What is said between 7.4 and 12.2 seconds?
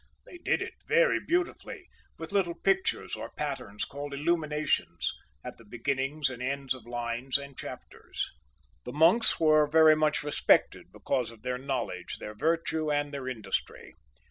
chapters. The monks were very much respected because of their knowledge,